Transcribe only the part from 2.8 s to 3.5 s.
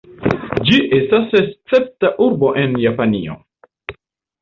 Japanio.